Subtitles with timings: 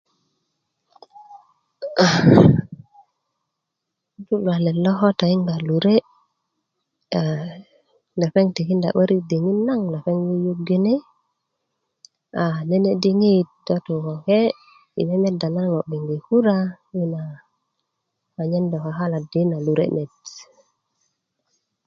[2.05, 2.19] aa
[4.17, 5.95] ŋutú luwaket lo ko toyinga lure
[7.19, 7.21] a
[8.19, 10.95] lepeŋ tikinda 'barik diŋit naŋ lepeŋ yuyugiri
[12.41, 14.41] a nene diŋit ta tu koke
[14.99, 16.67] i memeda na ŋo gbe kuraa
[18.39, 20.13] a nyen dó kakaladu i na lure net